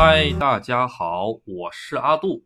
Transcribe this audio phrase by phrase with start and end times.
[0.00, 2.44] 嗨，大家好，我是阿杜。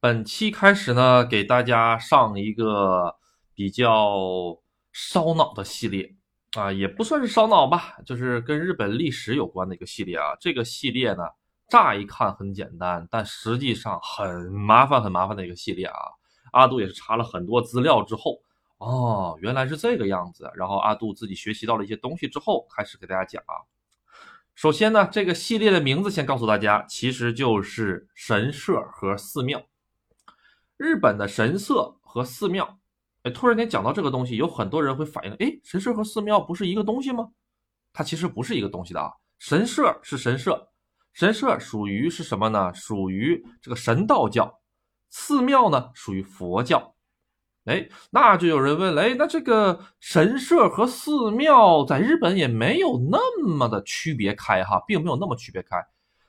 [0.00, 3.16] 本期开始呢，给大家上一个
[3.54, 4.56] 比较
[4.90, 6.14] 烧脑的系列
[6.56, 10.34] 啊，也不算是烧脑吧，就是跟日本历史有关的一个系列啊。
[10.40, 11.22] 这个系列呢，
[11.68, 15.94] 乍一看很简单，但实际上很麻烦、很麻烦的一个系列啊。
[16.52, 18.40] 阿杜也是查了很多资料之后，
[18.78, 20.50] 哦，原来是这个样子。
[20.54, 23.68] 然后阿杜自己学习到了一些东西之后，开始给大家讲啊。
[24.60, 29.64] 首先呢，这个系列的名字先告诉大家，其实就是神社和寺庙。
[30.76, 32.78] 日本的神社和寺庙，
[33.22, 37.30] 哎，突然间讲到这个东西，有很多人会反应，哎，神社和寺庙不是一个东西吗？
[37.94, 39.10] 它其实不是一个东西的啊。
[39.38, 40.68] 神社是神社，
[41.14, 42.70] 神社属于是什么呢？
[42.74, 44.60] 属于这个神道教。
[45.08, 46.94] 寺庙呢，属于佛教。
[47.66, 55.76] 哎，那就有人问了，哎，那这个神社和寺庙在日本也没有那么的区别开哈，并没有那么区别开。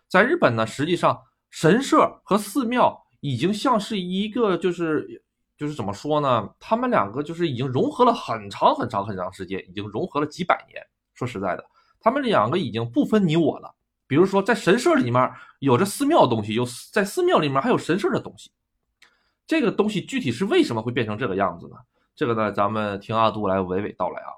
[0.10, 1.18] 在日本呢，实际上
[1.50, 5.23] 神社和寺庙已经像是一个，就是
[5.58, 6.50] 就是怎么说呢？
[6.60, 10.86] 他们两个就是已经融合了很长很长很长时间，已经融合了几百年。
[11.14, 11.64] 说实在的，
[12.00, 13.73] 他们两个已经不分你我了。
[14.06, 18.52] 比如说，在神社里面有着寺庙东西，有在寺庙里面还有神社的东西。
[19.47, 21.75] 这个东西具体是为什么会变成这个样子呢？
[22.16, 24.30] 这个呢，咱们听阿杜来娓娓道来啊。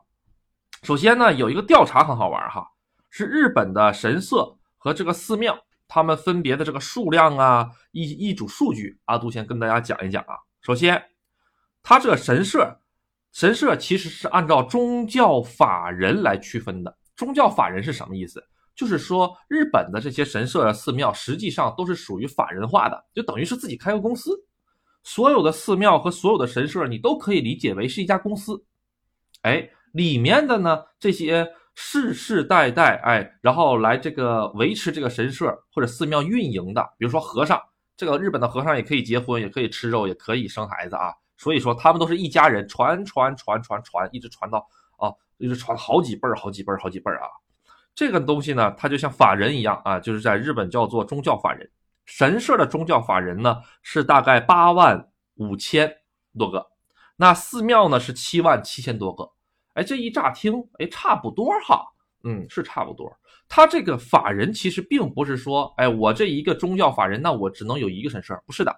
[0.83, 2.67] 首先呢，有一个调查很好玩哈，
[3.09, 10.35] 是日本的神社和这个寺庙，他们分别的这个数量啊，一一组数据，阿杜先跟大家讲一讲啊。
[10.61, 11.03] 首先，
[11.81, 12.79] 它这个神社，
[13.31, 16.97] 神社其实是按照宗教法人来区分的。
[17.15, 18.43] 宗教法人是什么意思？
[18.75, 24.31] 就是说，日本的这些神社、寺庙实际上都是属于法人化的，就等于是自己开个公司。
[25.03, 28.63] 所有的寺庙和所有的神社，你都可以理解为是一家公司，
[29.41, 31.45] 哎，里面的呢这些
[31.75, 37.61] 世世代代，哎，然后来这个维持这个神社或者寺庙运营的，比如说和尚，
[37.97, 44.66] 这个日本的和尚也可以结婚，也可以吃肉，也可以生孩子啊，所以说他们都是一家人，传传传传传，一直传到
[44.97, 47.28] 啊，一直传好几辈儿，好几辈儿，好几辈儿啊。
[47.94, 51.69] 这个东西呢，它就像法人一样啊，就是在日本叫做宗教法人。
[52.06, 55.91] 神社的宗教法人呢是大概八万五千
[56.38, 56.68] 多个，
[57.16, 59.30] 那寺庙呢是七万七千多个。
[59.74, 61.84] 哎，这一乍听，哎，差不多哈，
[62.24, 63.12] 嗯，是差不多。
[63.47, 68.75] 他这个法人其实并不是说，哎，我这一个宗教法人，那我只能有一个神社，不是的，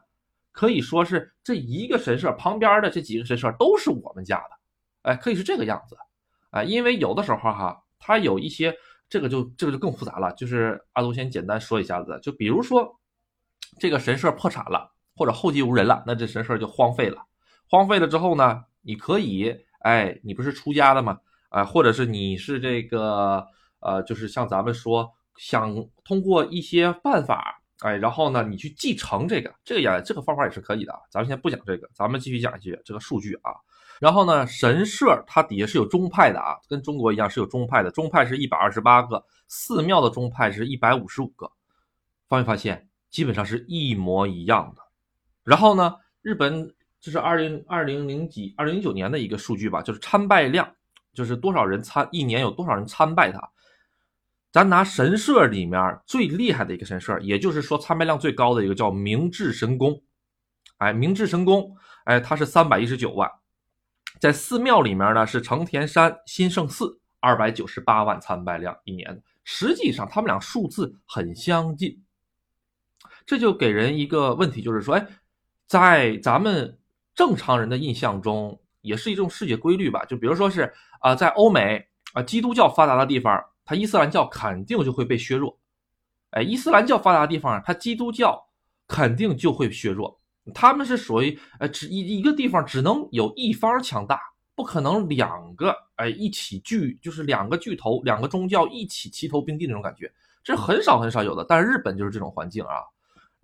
[0.52, 5.98] 可以说是这一个神社旁边的这几个神社都是我们家的，哎，可以是这个样子，
[6.52, 8.74] 哎，因为有的时候哈，它有一些
[9.10, 12.98] 这个就这个就更复杂了，就是阿杜先简单说一下子，就比如说。
[13.80, 17.22] 这个神社破产了，或者后继无人了，那这神社就荒废了。
[17.70, 21.18] 荒废了之后呢，你可以，哎，你不是出家的吗？
[21.50, 23.46] 啊，或者是你是这个，
[23.80, 30.94] 呃，就是像咱们说，想通过一些办法，哎，然后呢，你去继承这个，这个也这个方法也是可以的。
[31.10, 33.52] 咱们先不讲这个，咱们继续讲一些这个数据啊。
[34.00, 41.50] 然后呢，神社它底下是有宗派的啊，跟中国一样是有宗派的，宗派是一百二十八个，寺庙的宗派是一百五十五个，
[42.28, 42.90] 发没发现？
[43.16, 44.82] 基本上是一模一样的，
[45.42, 50.70] 然后呢，日本这是二零二零零几二零零九年的一个数据吧，就是参拜量，
[51.14, 53.40] 就是多少人参一年有多少人参拜它。
[54.52, 60.04] 咱拿神社里面最厉害的一个神社，也就是说参拜量最高的一个叫明治神宫，
[60.80, 63.32] 哎，明治神宫，哎，它是三百一十九万，
[64.20, 72.02] 在寺庙里面呢是成田山新胜寺二百九十八万参拜量一年，实际上他们俩数字很相近。
[73.26, 75.08] 这就给人一个问题，就是说，哎，
[75.68, 76.78] 在咱们
[77.16, 80.06] 正常人的印象中，也是一种世界规律吧？
[80.06, 80.72] 就比如说是
[81.02, 85.58] 啊，在欧美啊，基督教发达的地方，它伊斯兰教肯定就会被削弱。
[86.32, 88.40] 哎，伊斯兰教发达的地方，它基督教
[88.88, 90.20] 肯定就会削弱。
[90.54, 94.20] 他们是属于呃，只一一个地方只能有一方强大，
[94.54, 100.12] 不可能两个哎一起巨，就是两个巨头，两个宗教一起齐头并进那种感觉，
[100.44, 101.44] 这很少很少有的。
[101.50, 102.76] 但是日本就是这种环境啊。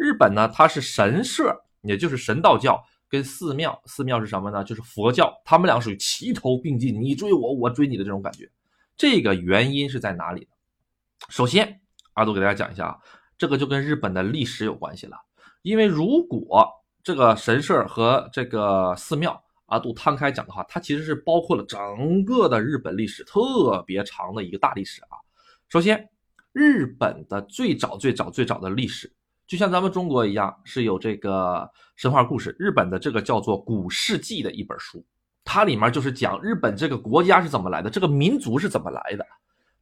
[0.02, 4.64] 日本呢，它是神社，也就是神道教跟寺庙，寺庙是什么呢？
[4.64, 8.50] 就是佛教，他们俩属于齐头并进，你追我，我追你的这种感觉。
[8.98, 10.48] 这个原因是在哪里呢？
[11.30, 11.82] 首先，
[12.14, 12.98] 阿杜给大家讲一下啊，
[13.38, 15.16] 这个就跟日本的历史有关系了。
[15.62, 16.68] 因为如果
[17.04, 25.22] 这个神社和这个寺庙，阿杜摊开讲的话，它其实是包括了整个的日本历史特别长的一个大历史啊。
[25.70, 26.10] 首先，
[26.54, 29.14] 日本的最早最早最早的历史。
[29.52, 32.56] 就像咱们中国一样，是有这个神话故事。
[32.58, 35.06] 日本的这个叫做《古世纪》的一本书，
[35.44, 39.28] 它里面就是讲日本这个国家是怎么来的，这个民族是怎么来的。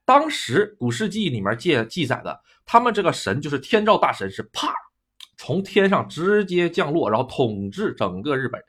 [0.06, 4.74] 当时古世纪里面记记载的，他们这个神就是天照大神，是啪
[5.38, 8.60] 从天上直接降落，然后统治整个日本，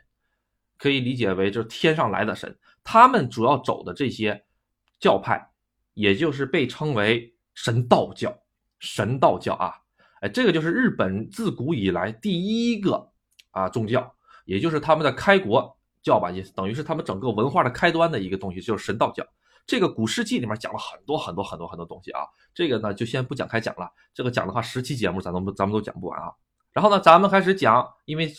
[0.77, 2.55] 可以理解为就是天上来的神。
[2.85, 4.45] 他们主要走的这些
[4.99, 5.51] 教派，
[5.95, 8.39] 也就是被称为神道教。
[8.81, 9.73] 神道教啊，
[10.21, 13.11] 哎，这个就是日本自古以来第一个
[13.51, 14.15] 啊宗教，
[14.45, 19.25] 也就是他们的开国教吧，也等于是他们整个文化的开端的一个东西，就是神道教。
[19.67, 22.23] 这个古世纪里面讲了很多很多很多很多东西啊，
[22.55, 26.33] 这个呢就先不讲开讲了，这个讲的话十期节目咱都咱们都讲不完啊。
[26.73, 28.33] 然后呢，咱们开始讲，因为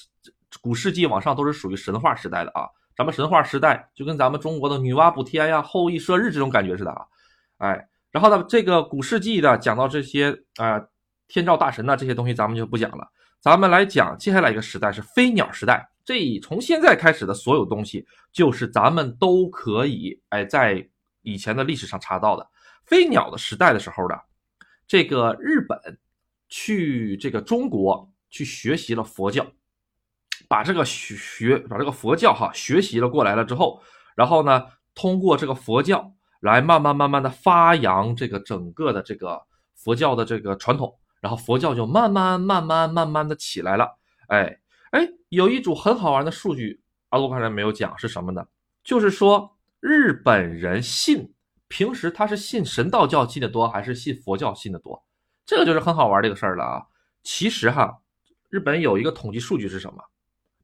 [0.61, 7.05] 古世纪往上都是属于神话时代的啊，咱们神话时代就跟咱们中国的女娲补天呀、后羿射日这种感觉似的啊，
[7.57, 10.81] 哎，然后呢，这个古世纪的讲到这些啊，
[11.33, 13.07] 天照大神呐这些东西咱们就不讲了，
[13.39, 20.87] 咱们来讲接下来一个时代是飞鸟时代，这从现在开始的所有东西就是咱们都可以哎在
[21.21, 22.47] 以前的历史上查到的
[22.85, 24.19] 飞鸟的时代的时候的
[24.87, 25.79] 这个日本
[26.49, 28.07] 去这个中国。
[28.33, 29.45] 去学习了佛教，
[30.47, 33.81] 把这个学学把这个佛教哈学习了过来了之后，
[34.15, 34.63] 然后呢，
[34.95, 39.37] 通过这个佛教来慢慢慢慢的发扬这个整个的这个
[39.75, 43.97] 佛教的这个传统，然后佛教就慢慢慢慢慢慢的起来了。
[44.27, 44.59] 哎
[44.89, 48.45] 哎，有一组很好玩的数据，阿罗刚才没有讲是什么呢？
[48.83, 51.33] 就是说日本人信
[51.69, 55.01] 平时他是信神道教信的多还是信佛教信的多？
[55.45, 56.83] 这个就是很好玩这个事儿了啊。
[57.23, 57.99] 其实哈。
[58.49, 60.03] 日本有一个统计数据是什么？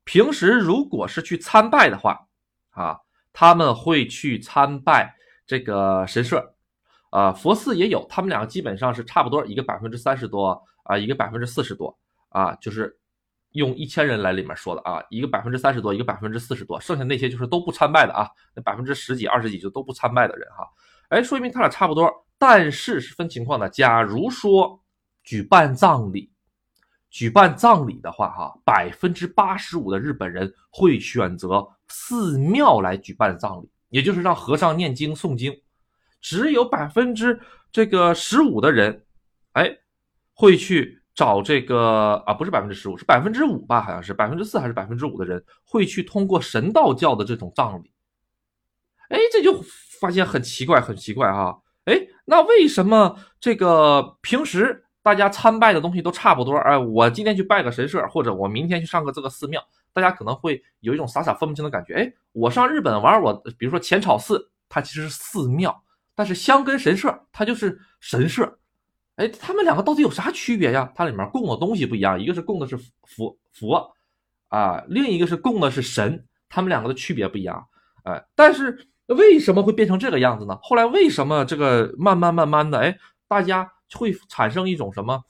[0.04, 2.28] 平时如果是去参拜的话，
[2.72, 2.98] 啊，
[3.32, 5.16] 他们会去参拜
[5.46, 6.54] 这个神社，
[7.10, 11.98] 啊，佛寺也有，他们两个基本上是差不多，一个百分之三十多啊，一个百分之四十多
[12.30, 12.98] 啊，就是
[13.52, 20.68] 用一千人来里面说的啊，一个百分之三十多，一个百分之四十多，剩下那些就是都不参拜的啊，那百分之十几、二十几就都不参拜的人哈，
[21.10, 24.80] 哎，说明他俩差不多，但是是分情况的，假如说
[25.24, 26.32] 举办葬礼。
[27.10, 35.58] 举办葬礼的话，哈，百分之八十五的日本人会选择寺庙来举办葬礼，也就是让和尚念经诵经。
[36.28, 37.40] 只有百分之
[37.72, 39.06] 这个十五的人，
[39.54, 39.78] 哎，
[40.34, 43.82] 会去找这个啊，不是百分之十五，是百分之五吧？
[43.82, 47.90] 好像是百分之四还是百分之五的人会去通过神道教的这种葬礼。
[49.08, 49.64] 哎，这就
[50.02, 51.58] 发现很奇怪，很奇怪哈。
[51.86, 54.84] 哎，那为什么这个平时？
[55.04, 61.94] 大家参拜的东西都差不多，哎，我今天去拜个神社，或者我明天去上个这个寺庙，大家可能会有一种傻傻分不清的感觉。
[61.94, 65.82] 哎，我上日本玩，我比如说浅草寺，它其实是寺庙，
[66.18, 68.60] 但是香跟神社它就是神社。
[69.16, 70.92] 哎，他们两个到底有啥区别呀？
[70.96, 73.94] 它里面供的东西不一样，一个是供的是佛佛
[74.50, 77.64] 啊，另一个是供的是神，他们两个的区别不一样。
[78.04, 80.58] 哎，但是为什么会变成这个样子呢？
[80.62, 82.98] 后来为什么这个慢慢慢慢的，哎，
[83.28, 83.72] 大家。
[83.96, 85.24] 会产生一种什么？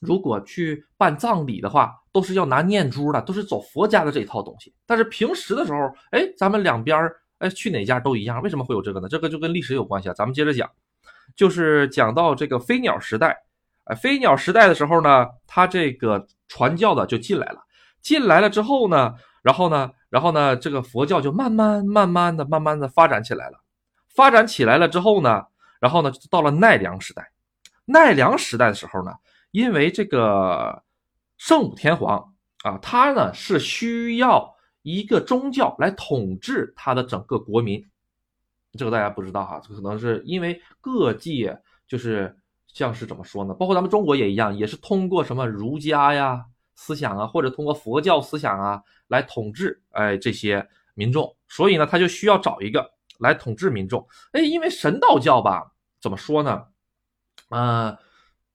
[0.00, 4.74] 如果去办葬礼的话，都是要拿念珠的，都是走佛家的这一套东西。
[4.84, 5.78] 但是平时的时候，
[6.10, 8.40] 哎，咱们两边儿，哎，去哪家都一样。
[8.42, 9.08] 为什么会有这个呢？
[9.08, 10.14] 这个就跟历史有关系啊。
[10.14, 10.70] 咱们接着讲，
[11.34, 13.36] 就是讲到这个飞鸟时代，
[13.84, 17.60] 哎，飞鸟时代的时候呢，他这个传教的就进来了。
[18.00, 23.58] 进来了之后呢，然后呢，然后呢，这个佛教就慢慢慢慢的、慢慢的发展起来了。
[24.14, 25.44] 发展起来了之后呢，
[25.80, 27.30] 然后呢，到了奈良时代。
[27.84, 29.12] 奈良时代的时候呢，
[29.50, 30.82] 因为这个
[31.36, 32.32] 圣武天皇
[32.64, 34.55] 啊，他呢是需要
[34.86, 37.84] 一个宗教来统治他的整个国民，
[38.78, 42.32] 这个大家不知道哈，这可能是因为各界就是
[42.68, 43.52] 像是怎么说呢？
[43.52, 50.64] 包括咱们中国也一样，也是通过什么儒家呀思想啊，或者通过佛教思想啊来统治哎这些
[50.94, 52.88] 民众，所以呢他就需要找一个
[53.18, 54.06] 来统治民众。
[54.30, 56.64] 哎，因为神道教吧，怎么说呢？
[57.48, 57.98] 呃，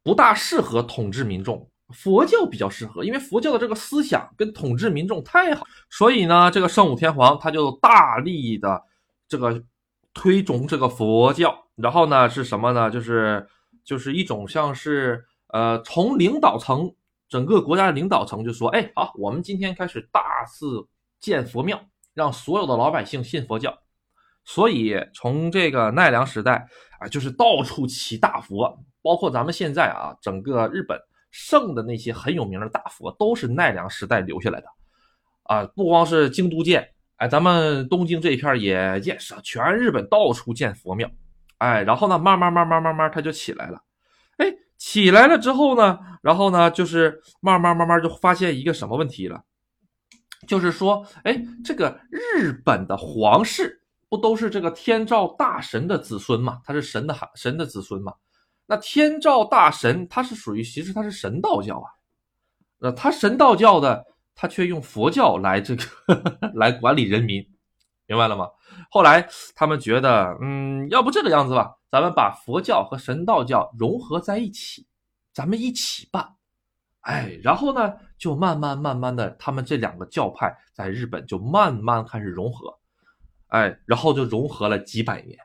[0.01, 8.81] 不大适合统治民众，佛教比较适合，因为佛教的这个思想跟统治民众太好，所以呢，这个圣武天皇他就大力的
[9.27, 9.63] 这个
[10.13, 12.89] 推崇这个佛教，然后呢是什么呢？
[12.89, 13.47] 就是
[13.83, 16.93] 就是一种像是呃，从领导层
[17.29, 20.87] 整个国家的领导层就说，哎，好，我们今天开始大肆
[21.19, 21.79] 建佛庙，
[22.13, 23.77] 让所有的老百姓信佛教。
[24.43, 26.67] 所以从这个奈良时代
[26.99, 30.99] 啊，就是到处起大佛，包括咱们现在啊，整个日本
[31.31, 34.67] 圣的那些很有名的大佛，都是奈良时代留下来的，
[35.43, 41.09] 啊，不光是京都建，哎，咱们东京这一片也建，是全日本到处建佛庙，
[41.57, 43.81] 哎，然后呢，慢慢慢慢慢慢它就起来了，
[44.37, 49.43] 哎，起来了之后呢，然后呢，就是慢慢慢慢就发现一个什么问题了，
[50.47, 53.79] 就是说，哎，这个日本的皇室。
[54.11, 56.59] 不都是这个天照大神的子孙嘛？
[56.65, 58.11] 他是神的孩，神的子孙嘛？
[58.71, 61.91] 那天照大神他是属于，其实他是神道教啊。
[62.79, 65.83] 那他神道教的，他却用佛教来这个
[66.55, 67.45] 来管理人民，
[68.05, 68.47] 明白了吗？
[68.89, 74.87] 后来他们觉得，嗯，要不这个样子吧，咱们把佛教和神道教融合在一起，
[75.33, 76.25] 咱们一起办。
[77.01, 82.73] 哎，然后呢，就慢慢慢慢的，他们这两个教派在日本就慢慢开始融合。
[83.47, 85.37] 哎，然后就融合了几百年，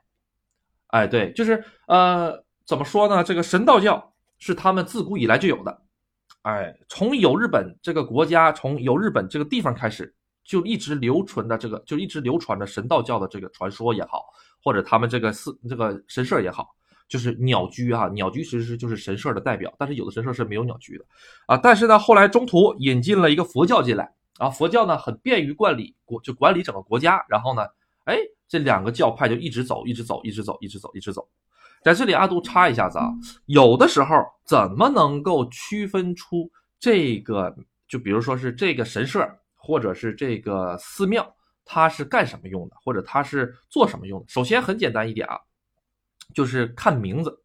[0.87, 3.23] 哎，对，就是呃，怎么说呢？
[3.23, 5.83] 这个神道教是他们自古以来就有的，
[6.43, 10.13] 哎，从有日本这个国家，从有日本这个地方开始，
[10.45, 14.25] 就一直流传的这个，就一直流传着神道教的这个传说也好，
[14.63, 16.75] 或者他们这个寺这个神社也好，
[17.09, 21.05] 就是鸟居啊，鸟居其实是就是神社的代表，但是有的神社是没有鸟居的
[21.47, 21.57] 啊。
[21.57, 27.63] 但是呢，后来中途引进了一个佛教进来，啊，佛教呢很便于管理国，就管理整个国家，然后呢。
[28.07, 31.29] 哎，这两个教派就一直走，一直走，一直走，一直走，一直走。
[31.87, 33.13] 在这里，阿杜插一下子啊，
[33.45, 36.51] 有的时候怎么能够区分出
[36.81, 37.55] 这个？
[37.87, 39.25] 就比如说是这个神社，
[39.55, 41.33] 或者是这个寺庙，
[41.65, 44.27] 它是干什么用的，或者它是做什么用的？
[44.27, 45.39] 首先很简单一点啊，
[46.35, 47.41] 就是看名字。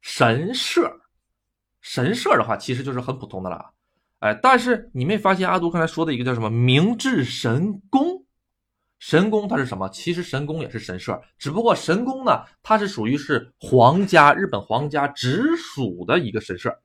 [0.00, 0.92] 神社，
[1.80, 3.70] 神社的话，其实就是很普通的了。
[4.18, 8.24] 哎，但是你没发现阿杜刚才说的一个叫什么明治神宫？
[8.98, 9.88] 神宫它是什么？
[9.90, 16.76] 其实神宫也是神社，只不过神宫呢，它是属于是皇家日本皇家直属的一个神社。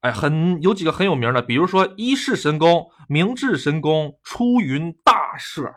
[0.00, 5.74] 哎，很有几个很有名的，比如说伊势神宫、明治神宫、出云大社。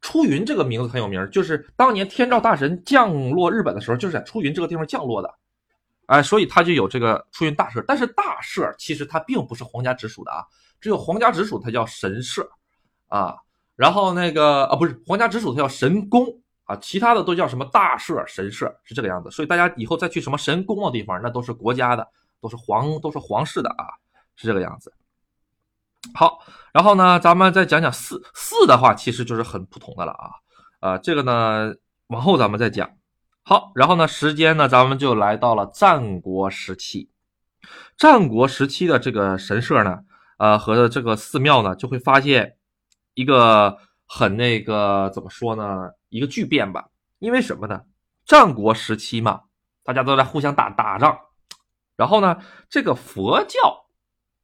[0.00, 5.34] 出云这个名字很有名，就是当年天照大神降落日本的时候，就是在出云这个地方降落的。
[6.06, 7.84] 哎，所以它就有这个出云大社。
[7.88, 10.44] 但是大社其实它并不是皇家直属的啊，
[10.80, 12.48] 只有皇家直属它叫神社
[13.08, 13.34] 啊。
[13.76, 16.26] 然后那个啊，不是皇家直属，它叫神宫
[16.64, 19.30] 啊，其他的都叫什么大社、神社，是这个样子。
[19.30, 22.08] 所以大家以后再去什么神宫的地方，那都是国家的，
[22.40, 23.84] 都是皇，都是皇室的啊，
[24.34, 24.90] 是这个样子。
[26.14, 26.38] 好，
[26.72, 30.30] 然后呢，咱们再讲讲寺，寺的话其实就是很普通的了啊，
[30.80, 31.74] 啊，这个呢
[32.06, 32.90] 往后咱们再讲。
[33.42, 37.10] 好，然后呢，时间呢，咱们就来到了战国时期。
[37.98, 39.98] 战国时期的这个神社呢，
[40.38, 42.54] 呃，和这个寺庙呢，就会发现。
[43.16, 45.90] 一个很那个怎么说呢？
[46.10, 46.86] 一个巨变吧。
[47.18, 47.80] 因为什么呢？
[48.26, 49.40] 战国时期嘛，
[49.82, 51.18] 大家都在互相打打仗。
[51.96, 52.36] 然后呢，
[52.68, 53.86] 这个佛教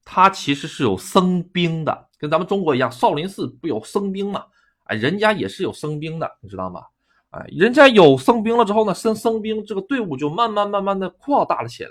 [0.07, 4.47] 它其实是有僧兵的，跟咱们中国一样，少林寺不有僧兵嘛？
[4.85, 6.81] 哎，人家也是有僧兵的，你知道吗？
[7.29, 11.91] 哎，人家有僧兵了之后呢，僧僧兵这个队伍就慢慢慢慢的扩大了起来。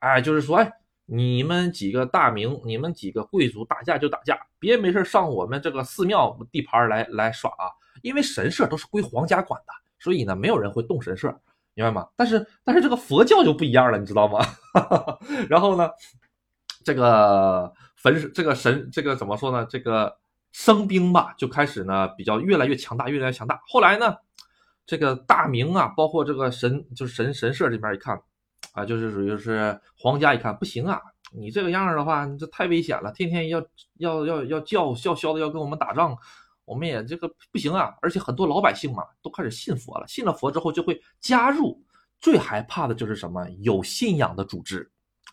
[0.00, 0.72] 哎，就是说，哎。
[1.14, 7.68] 你们几个大明，你们几个贵族打架就打架，别没事上我们这个寺庙地盘来来耍啊！
[8.00, 11.28] 因为神社都是归皇家管的，所以呢，没有人会动神社，
[11.74, 12.08] 明白吗？
[12.16, 14.40] 但是但是这个佛教就不一样了，你知道吗？
[15.50, 15.90] 然后呢，
[16.82, 19.66] 这个坟这个神这个怎么说呢？
[19.68, 20.16] 这个
[20.52, 23.60] 生兵吧，就开始呢比较越来越强大，越来越强大。
[23.66, 24.16] 后来呢，
[24.86, 28.18] 这个大明啊，包括这个神就是神神社这边一看。
[28.72, 31.00] 啊，就是属于是皇家一看不行啊，
[31.32, 33.62] 你这个样儿的话，你这太危险了，天天要
[33.98, 36.16] 要要要叫叫嚣的要跟我们打仗，
[36.64, 37.94] 我们也这个不行啊。
[38.02, 41.82] 而且很多老百姓嘛，都开始信佛了，信了佛之后就会加入。
[42.20, 43.44] 最害怕的就是什么？
[43.62, 44.88] 有信仰的组织，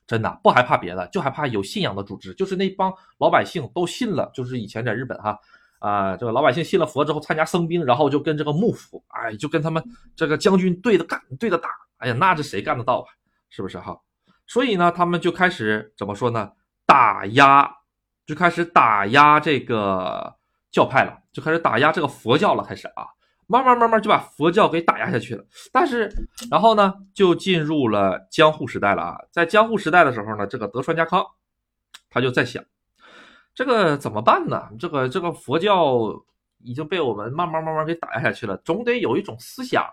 [0.08, 2.34] 真的不害怕别的，就害怕有信仰的组织。
[2.34, 5.40] 就是那帮老百姓都信了，就是以前在日本哈
[5.78, 9.84] 啊，这个老百姓信了佛之后参加僧兵，然后就跟这个幕府，哎，就跟他们
[10.16, 11.70] 这个将军对着干，对着打，
[12.00, 13.08] 哎呀，那这谁干得到啊？
[13.50, 14.00] 是不是哈？
[14.48, 16.52] 所以呢，他们就开始怎么说呢？
[16.86, 17.70] 打压，
[18.26, 20.36] 就开始打压这个
[20.72, 22.64] 教派了，就开始打压这个佛教了。
[22.64, 23.06] 开始啊，
[23.46, 25.46] 慢慢慢慢就把佛教给打压下去了。
[25.72, 26.12] 但是，
[26.50, 29.18] 然后呢，就进入了江户时代了啊。
[29.32, 31.24] 在江户时代的时候呢，这个德川家康
[32.10, 32.64] 他就在想，
[33.54, 34.70] 这个怎么办呢？
[34.80, 36.00] 这个这个佛教
[36.64, 39.86] 已经被我们慢慢慢慢给打压下去了，总得有一种思想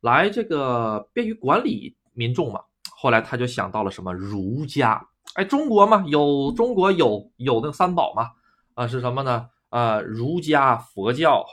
[0.00, 2.60] 来这个便于管理民众嘛。
[2.98, 8.30] 后来他就想到了什么儒家，哎，中国嘛，有中国有有那个三宝嘛，
[8.72, 9.46] 啊，是什么呢？
[9.68, 11.44] 啊，儒家、佛教，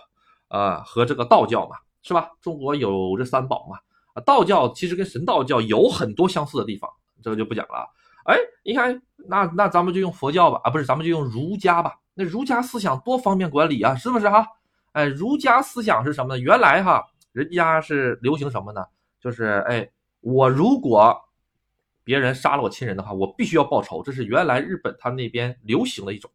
[0.47, 2.29] 啊和这个道教嘛，是吧？
[2.39, 3.77] 中国有这三宝嘛，
[4.13, 6.89] 啊，道教其实跟神道教有很多相似的地方，
[7.21, 7.85] 这个就不讲了。
[8.25, 11.95] 哎，你看，那那咱们就用佛教吧，啊，不是，咱们就用儒家吧。
[12.13, 14.47] 那儒家思想多方便管理啊，是不是哈？
[14.93, 16.39] 哎，儒家思想是什么呢？
[16.39, 18.85] 原来哈，人家是流行什么呢？
[19.19, 19.89] 就是哎，
[20.21, 21.19] 我如果
[22.03, 24.03] 别人杀了我亲人的话，我必须要报仇。
[24.03, 26.29] 这是原来日本他那边流行的一种，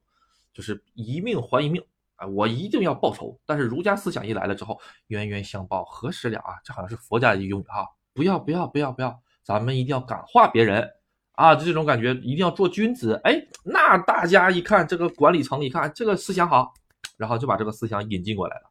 [0.52, 1.82] 就是一命还一命
[2.16, 3.38] 哎，我一定要报仇。
[3.46, 6.54] 但是儒家思想一来了之后，冤冤相报何时了啊？
[6.64, 10.88] 这好像是佛家的用语哈，不要不要不要不要，咱们一定要感化别人
[11.32, 13.20] 啊，就这种感觉，一定要做君子。
[13.24, 16.72] 哎，那大家一看这个管理层，一看这个思想好，
[17.16, 18.62] 然后就把这个思想引进过来了。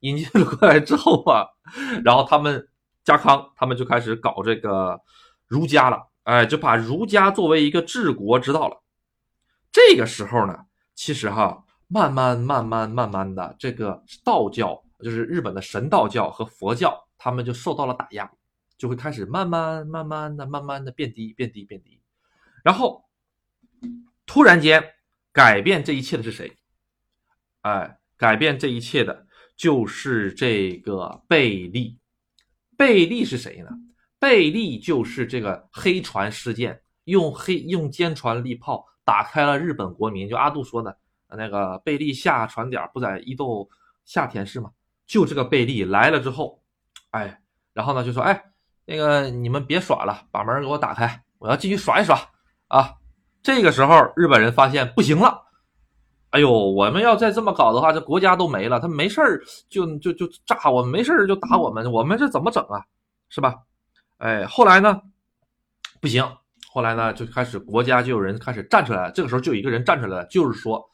[0.00, 1.46] 引进过来之后啊，
[2.04, 2.68] 然后他们
[3.04, 4.98] 家康他们就开始搞这个
[5.46, 8.82] 儒家了，哎，就把儒家作为一个治国之道了。
[9.72, 18.30] 这个时候呢，其实哈，慢慢慢慢慢慢的，这个道教就是日本的神道教和佛教，他们就受到了打压，
[18.76, 22.00] 就会开始慢慢慢慢的慢慢的变低变低变低。
[22.62, 23.04] 然后
[24.26, 24.84] 突然间
[25.32, 26.56] 改变这一切的是谁？
[27.62, 29.26] 哎，改变这一切的。
[29.56, 31.98] 就是这个贝利，
[32.78, 33.68] 贝利是谁呢？
[34.20, 40.28] 贝利就是这个黑船事件，用黑用坚船利炮打开了日本国民。
[40.28, 40.96] 就阿杜说的，
[41.36, 43.68] 那个贝利下船点不在伊豆
[44.04, 44.70] 下田市吗？
[45.06, 46.62] 就这个贝利来了之后，
[47.10, 47.40] 哎，
[47.72, 48.44] 然后呢就说，哎，
[48.84, 52.20] 那个你们别耍了，把门给我打开，我要继续耍一耍
[52.68, 52.92] 啊。
[53.42, 55.46] 这个时候日本人发现不行了。
[56.28, 58.78] 哎呦，我们要再这么搞的话，这国家都没了。
[58.78, 62.84] 他没事儿就就就炸我们，没事儿就打我们，我们这怎么整啊？
[63.30, 63.56] 是吧？
[64.20, 65.00] 哎，后来呢？
[66.00, 66.24] 不行，
[66.70, 69.12] 后来呢就开始国家就有人开始站出来了。
[69.12, 70.90] 这个时候就有一个人站出来了，就是说，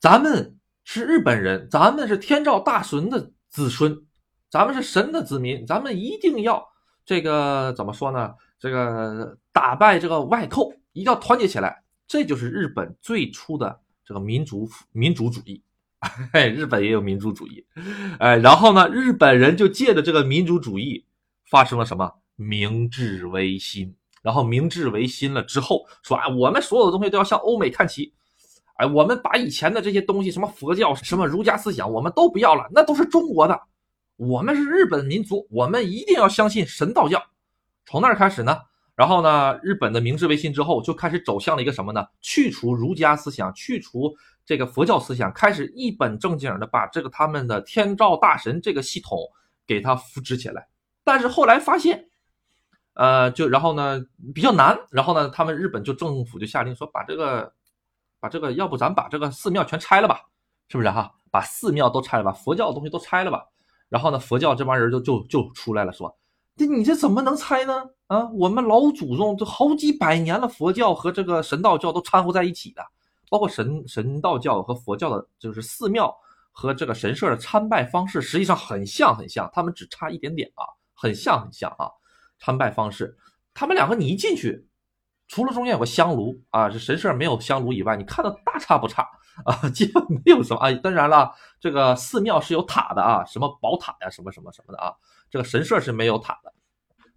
[0.00, 4.04] 咱们是日本人，咱们是天照大神的子孙，
[4.48, 6.64] 咱们是神的子民，咱们一定要
[7.04, 8.34] 这个怎么说呢？
[8.58, 11.82] 这个打败这个外寇，一定要团结起来。
[12.08, 13.80] 这就是日本最初的。
[14.04, 15.60] 这个民族民主主义，
[16.54, 17.66] 日本也有民主主义，
[18.20, 21.04] 哎，然后呢，日本人就借着这个民主主义
[21.50, 22.14] 发生了什么？
[22.36, 23.92] 明治维新。
[24.22, 28.12] 然后明治维新了之后，说啊，我们所有的东西都要向欧美看齐，
[28.76, 33.60] 哎，我们把以前的这些东西，什么佛教、什么儒家思想，我们都不要了，那都是中国的，
[34.16, 37.22] 我们是日本民族，我们一定要相信神道教。
[37.84, 38.58] 从那儿开始呢。
[38.96, 42.02] 然后呢，日本的明治维新之后，就开始走向了一个什么呢？
[42.22, 44.10] 去除儒家思想，去除
[44.46, 49.18] 这个佛教思想，开始一本正经的把这个他们的天照大神这个系统
[49.66, 50.66] 给它扶植起来。
[51.04, 52.08] 但是后来发现，
[52.96, 54.02] 呃，就然后呢
[54.34, 54.76] 比较难。
[54.90, 57.52] 然后呢，他们日本就政府就下令说，把这个，
[58.18, 60.20] 把这个，要不咱把这个寺庙全拆了吧？
[60.68, 61.12] 是不是哈？
[61.30, 63.44] 把寺庙都拆了，把佛教的东西都拆了吧？
[63.88, 66.12] 然后呢，佛教这帮人就就就出来了，说。
[66.56, 67.84] 这你这怎么能拆呢？
[68.06, 72.82] 啊，我们老祖宗这好几百年了，佛教和这个神道教都掺和在一起的，
[73.28, 76.16] 包括神神道教和佛教的，就是寺庙
[76.50, 81.90] 和这个神社的参拜方式，实际上很像很像，他们只差一点点啊，很像很像啊，
[82.38, 83.16] 参拜方式，
[83.54, 84.66] 他们两个你一进去，
[85.28, 89.08] 除了中间有个香炉啊，这神社没有香炉以外，你看到大差不差
[89.44, 90.72] 啊，基本没有什么啊。
[90.82, 94.92] 当然了，这个寺庙是有塔的啊，什么宝塔呀，什么什么什么的啊。
[95.30, 96.52] 这个神社是没有塔的。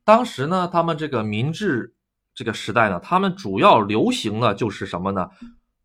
[0.03, 1.95] 当时呢，他们这个明治
[2.34, 5.29] 这个时代呢，他们主要流行的就是什么呢？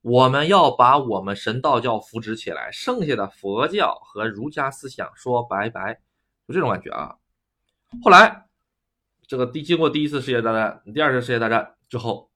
[0.00, 5.94] 我们要把我们神道教扶植起来，剩下的佛教和儒家思想说拜拜，
[6.46, 7.16] 就这种感觉啊。
[8.02, 8.46] 后来，
[9.26, 12.30] 这个第经过第一次世界大战、第二次世界大战之后，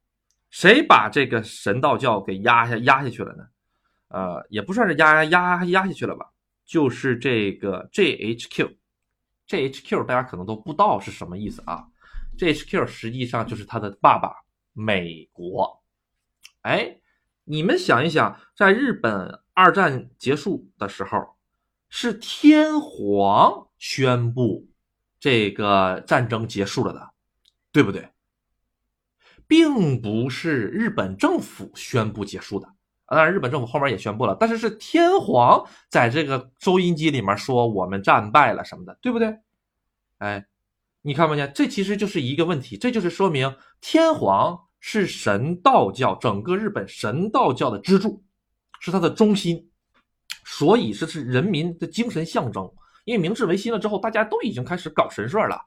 [0.50, 3.44] 谁把这个神道教给压下压下去了呢？
[4.08, 6.26] 呃，也不算是压压压下去了吧，
[6.64, 11.86] 就是这个 JHQ，JHQ 大家可能都不知道是什么意思啊
[12.38, 14.32] JHQ 实际上就是他的爸爸
[14.72, 15.82] 美国。
[16.62, 17.00] 哎，
[17.44, 21.36] 你们想一想，在日本二战结束的时候，
[21.90, 24.66] 是天皇宣布
[25.20, 27.10] 这个战争结束了的，
[27.72, 28.08] 对不对？
[29.46, 32.68] 并不是日本政府宣布结束的。
[33.06, 39.38] 当然，日本政府后面也宣布了，但是是天皇在这个收音机里面说我们战败了什么的，对不对？
[40.18, 40.46] 哎，
[41.00, 41.50] 你看没见？
[41.54, 48.22] 这其实就是一个问题，这就是说明天皇是神道教整个日本神道教的支柱，
[48.80, 49.70] 是它的中心，
[50.44, 52.70] 所以这是人民的精神象征。
[53.08, 55.58] 因为明治维新了之后，大家都已经开始搞神社了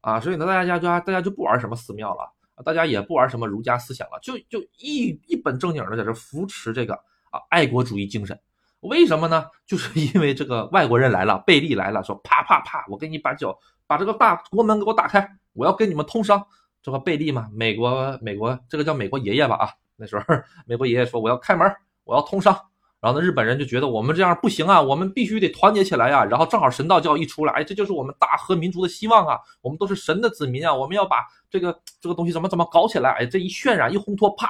[0.00, 2.28] 啊，所以呢，大家就大家就不玩什么寺庙了。
[2.64, 6.94] 大家也不玩什么儒家思想了，就就一一本正经的在这扶持这个
[7.30, 8.36] 啊爱国主义精神。
[8.80, 9.46] 为什么呢？
[9.66, 16.44] 就是 因为这个外国人来了，贝利来了，说啪啪啪，我给你把脚把这个大国门给我打开，我要跟你们通商。
[16.82, 20.24] 这个贝利嘛，美国美国这个叫美国爷爷吧啊，那时候
[20.66, 21.72] 美国爷爷说我要开门，
[22.02, 22.58] 我要通商。
[23.00, 26.24] 然后呢，日本人就觉得我们这样不行啊，我们必须得团结起来呀。
[26.24, 29.38] 然后正好神道教一出来，哎，这就是我们大和民族的希望啊！
[29.62, 33.10] 我们都是神的子民啊，我们要把这个这个东西怎么怎么搞起来？
[33.12, 34.48] 哎，这一渲染一烘托，啪，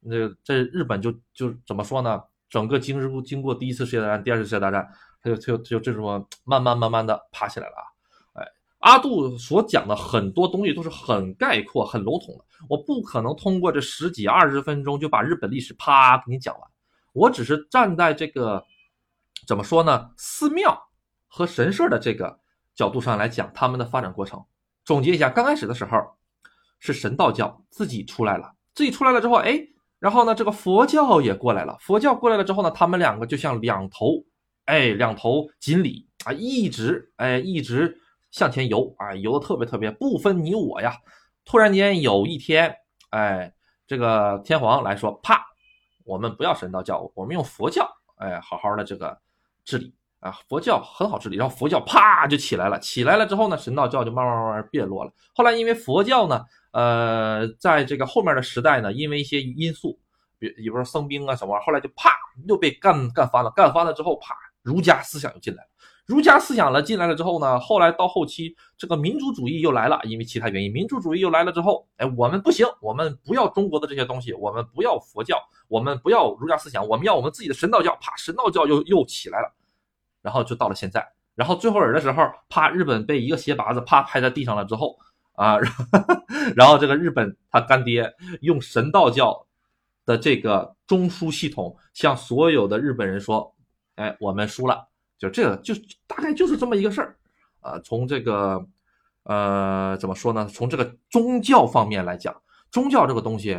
[0.00, 2.22] 那这日本就就怎么说呢？
[2.50, 4.86] 整个经过经过第一次世界大战、第二次世界大战，
[5.22, 8.42] 他就他就就这种慢慢慢慢的爬起来了啊！
[8.42, 8.46] 哎，
[8.80, 16.70] 阿杜所讲的很多东西都是很概括、很笼统的，我不可能通过这十几二十分钟就把日本历史啪给你讲完，
[17.18, 18.64] 我只是站在这个
[19.46, 20.80] 怎么说呢，寺庙
[21.26, 22.38] 和神社的这个
[22.74, 24.44] 角度上来讲他们的发展过程。
[24.84, 25.98] 总结一下，刚开始的时候
[26.78, 29.60] 是神道教自己出来了，自己出来了之后，哎。
[29.98, 31.76] 然后呢，这个佛教也过来了。
[31.80, 34.24] 佛教过来了之后呢，他们两个就像两头，
[34.66, 38.00] 哎，两头锦鲤啊，一直哎，一直
[38.30, 40.96] 向前游啊，游的特别特别不分你我呀。
[41.44, 42.72] 突然间有一天，
[43.10, 43.52] 哎，
[43.88, 45.44] 这个天皇来说，啪，
[46.08, 49.16] 我们不要神道教，我们用佛教，哎，好好的这个
[49.64, 51.36] 治理啊，佛教很好治理。
[51.36, 55.12] 然后佛教啪就起来了，起来了之后呢，神道教就慢慢慢慢变弱了。
[55.34, 56.44] 后来因为佛教呢。
[56.70, 59.98] 呃，在这个后面的时代呢，因为一些因素，
[60.38, 62.12] 比比如说僧兵啊什么，后来就啪
[62.46, 65.68] 又被干干翻了，干翻了之后，啪儒家思想又进来了，
[66.08, 79.52] 儒家思想了进来了之后呢，后来到后期这个民族主义又来了，因为其他原因，民族主义又来了之后，哎，我们不行，我们不要中国的这些东西，我们不要佛教，我们不要儒家思想，我们要我们自己的神道教，啪，神道教又又起来了，
[80.22, 84.98] 然后就到了现在，然后最后人的时候，啪，日本被一个鞋拔子啪拍在地上了之后。
[85.38, 85.56] 啊，
[86.56, 89.46] 然后这个日本他干爹用神道教
[90.04, 93.54] 的这个中枢系统向所有的日本人说
[93.94, 95.74] ：“哎，我们输了。”就这个，就
[96.06, 97.16] 大概就是这么一个事儿
[97.60, 97.78] 啊。
[97.80, 98.64] 从这个
[99.24, 100.46] 呃怎么说呢？
[100.46, 102.34] 从这个宗教方面来讲，
[102.70, 103.54] 宗教这个东西，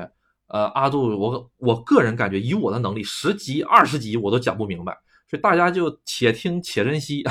[0.48, 4.98] 呃，阿杜，我我个人感觉，以我的能力，十集二十集我都讲不明白。
[5.28, 7.24] 所以大家就且听且珍惜，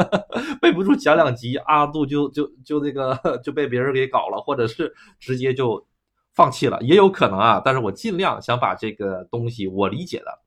[0.60, 5.86] 背不住讲两集，阿杜就就就那个就被别人给搞了，或者是直接就
[6.34, 7.62] 放弃了，也有可能啊。
[7.64, 10.38] 但是我尽量想把这个东西我理解的，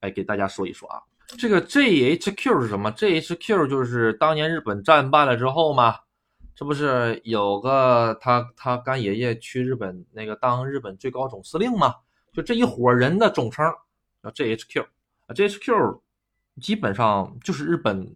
[0.00, 1.00] 哎，给大家说一说啊。
[1.38, 5.96] 这个 GHQ 是什么？GHQ 就是当年日本战败了之后嘛，
[6.54, 11.94] 这不是有个他他干爷爷去日本那个当日本最高总司令嘛？
[12.32, 13.64] 就这一伙人的总称
[14.22, 14.82] 叫 GHQ
[15.26, 16.00] 啊，GHQ。
[16.60, 18.06] 基本上就是日本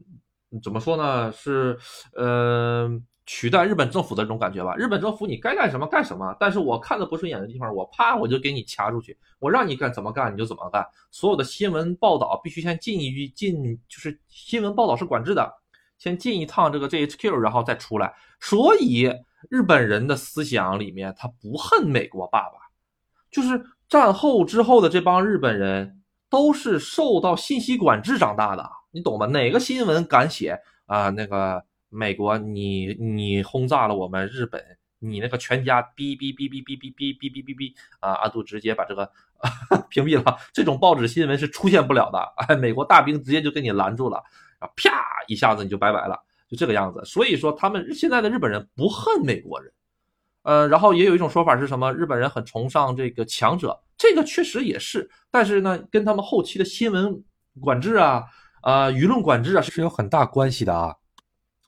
[0.62, 1.32] 怎么说呢？
[1.32, 1.78] 是
[2.14, 2.90] 呃
[3.26, 4.74] 取代日本政府的这种感觉吧。
[4.76, 9.16] 日本政府你该干什么干什么，但是我看的不顺眼的地方，我啪我就给你掐出去。
[9.38, 10.86] 我让你干怎么干你就怎么干。
[11.10, 15.52] 所有的新闻报道必须先进一进，就是新闻报道是管制的，
[15.98, 18.12] 先进一趟这个 GHQ，然后再出来。
[18.40, 19.10] 所以
[19.50, 22.58] 日本人的思想里面他不恨美国爸爸，
[23.30, 26.00] 就是战后之后的这帮日本人。
[26.30, 29.24] 都是受到信息管制长大的，你懂吗？
[29.26, 31.08] 哪个新闻敢写啊？
[31.10, 31.62] 那个
[31.94, 34.60] 美国，你你轰炸了我们日本，
[34.98, 38.12] 你那个全家哔哔哔哔哔哔哔哔哔哔哔啊！
[38.14, 39.08] 阿杜直接把这个
[39.88, 40.36] 屏蔽了。
[40.52, 44.22] 这种报纸新闻是出现不了的，哎，美国大兵直接就给你拦住了，
[44.58, 44.90] 然后啪
[45.28, 47.00] 一下子你就拜拜了，就这个样子。
[47.04, 49.72] 所以说，他们现在的日本人不恨美国人。
[50.42, 51.92] 呃，然后也有一种说法是什么？
[51.92, 57.22] 日本人很崇尚这个强者，这个确实也是，但是呢，跟他们后期的新闻
[57.60, 58.24] 管制啊、
[58.62, 60.94] 啊舆论管制啊是有很大关系的啊。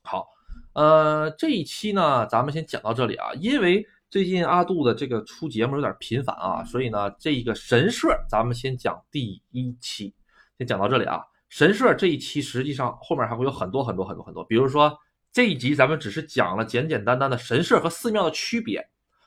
[0.07, 0.29] 好，
[0.73, 10.15] 呃，这一期呢，咱们先讲到这里啊，因为最近阿杜的这个出节目有点频繁啊，所以呢，这个神社咱们先讲第一期，
[10.57, 11.21] 先讲到这里啊。
[11.49, 14.97] 神社这一期实际上后面还会有很多很多很多很多，比如说。
[15.33, 18.83] 这一集咱们只是讲了简简单单的神社和寺庙的区别，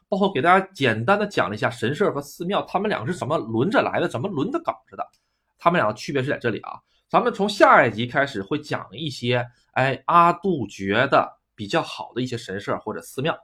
[0.08, 5.08] 包括给大家简单的讲了一下神社和寺庙，他们两个是怎么轮着来的，怎么轮着搞着的，
[5.60, 6.80] 他们两个区别是在这里啊。
[7.10, 13.38] 咱们从下一集开始会讲一些，哎，阿杜觉得比较好的一些神社或者寺庙，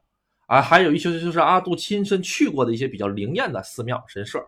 [0.45, 4.39] 啊，还有一些就是阿杜亲身去过的一些比较灵验的寺庙神社，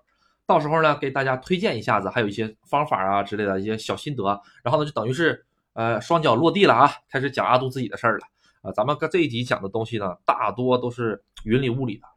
[0.45, 4.23] 到时候呢给大家推荐一下子，还有一些方法啊之类的一些小心得，
[4.63, 5.43] 然后呢就等于是。
[5.73, 8.25] 呃，双脚落地了啊，开始讲阿杜自己的事儿了
[8.63, 8.71] 啊。
[8.71, 12.08] 咱们跟这一集讲的东西呢，大多都是云里雾里的。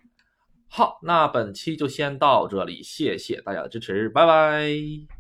[0.67, 5.20] 好，那本期就先到这里，谢谢大家的支持，拜拜。